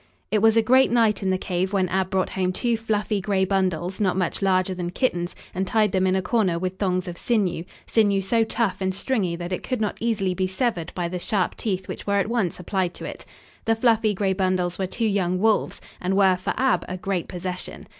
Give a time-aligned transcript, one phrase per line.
[0.31, 3.45] It was a great night in the cave when Ab brought home two fluffy gray
[3.45, 7.19] bundles not much larger than kittens and tied them in a corner with thongs of
[7.19, 11.19] sinew, sinew so tough and stringy that it could not easily be severed by the
[11.19, 13.27] sharp teeth which were at once applied to it.
[13.65, 17.85] The fluffy gray bundles were two young wolves, and were, for Ab, a great possession.